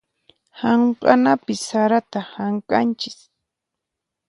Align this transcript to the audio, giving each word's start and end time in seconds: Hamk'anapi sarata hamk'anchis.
Hamk'anapi 0.59 1.53
sarata 1.65 2.19
hamk'anchis. 2.31 3.19